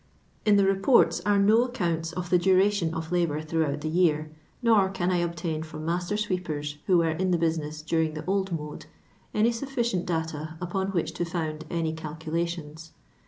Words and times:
In 0.47 0.55
the 0.55 0.65
Reports 0.65 1.21
are 1.27 1.37
no 1.37 1.61
accounts 1.63 2.11
of 2.11 2.31
the 2.31 2.39
duration 2.39 2.91
of 2.91 3.11
labour 3.11 3.39
throughout 3.39 3.81
the 3.81 3.87
year, 3.87 4.31
nor 4.63 4.89
con 4.89 5.11
I 5.11 5.17
obtain 5.17 5.61
from 5.61 5.85
master 5.85 6.17
sweepers, 6.17 6.79
who 6.87 6.97
were 6.97 7.11
in 7.11 7.29
the 7.29 7.37
business 7.37 7.83
during 7.83 8.15
the 8.15 8.25
old 8.25 8.51
mode, 8.51 8.87
any 9.31 9.51
sufficient 9.51 10.07
data 10.07 10.57
upon 10.59 10.87
which 10.87 11.11
to 11.11 11.23
found 11.23 11.65
any 11.69 11.93
cnlcuJMtions. 11.93 12.89